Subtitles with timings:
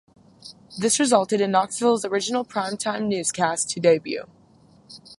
[0.79, 4.25] This resulted in Knoxville's original prime time newscast to debut.